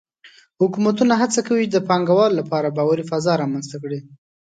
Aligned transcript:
حکومتونه 0.61 1.13
هڅه 1.21 1.39
کوي 1.47 1.63
چې 1.67 1.71
د 1.73 1.77
پانګهوالو 1.89 2.39
لپاره 2.41 2.73
باوري 2.77 3.03
فضا 3.11 3.33
رامنځته 3.41 3.77
کړي. 3.83 3.99